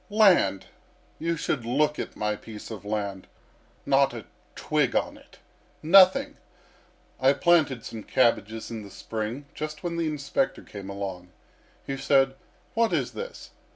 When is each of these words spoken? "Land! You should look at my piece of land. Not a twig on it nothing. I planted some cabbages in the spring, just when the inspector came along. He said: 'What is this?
"Land! 0.09 0.65
You 1.19 1.37
should 1.37 1.63
look 1.63 1.99
at 1.99 2.15
my 2.15 2.35
piece 2.35 2.71
of 2.71 2.83
land. 2.83 3.27
Not 3.85 4.15
a 4.15 4.25
twig 4.55 4.95
on 4.95 5.15
it 5.15 5.37
nothing. 5.83 6.37
I 7.19 7.33
planted 7.33 7.85
some 7.85 8.01
cabbages 8.01 8.71
in 8.71 8.81
the 8.81 8.89
spring, 8.89 9.45
just 9.53 9.83
when 9.83 9.97
the 9.97 10.07
inspector 10.07 10.63
came 10.63 10.89
along. 10.89 11.29
He 11.85 11.97
said: 11.97 12.33
'What 12.73 12.93
is 12.93 13.11
this? 13.11 13.51